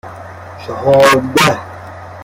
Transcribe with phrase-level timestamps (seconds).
[0.63, 1.47] چهارده